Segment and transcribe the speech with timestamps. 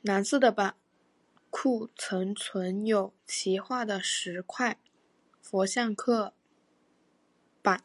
[0.00, 0.74] 南寺的版
[1.50, 4.78] 库曾存有其画的十块
[5.42, 6.32] 佛像刻
[7.60, 7.84] 版。